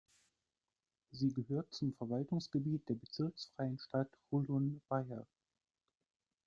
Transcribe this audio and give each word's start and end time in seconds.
Sie 1.11 1.31
gehört 1.31 1.75
zum 1.75 1.93
Verwaltungsgebiet 1.93 2.89
der 2.89 2.95
bezirksfreien 2.95 3.77
Stadt 3.77 4.09
Hulun 4.31 4.81
Buir. 4.89 5.27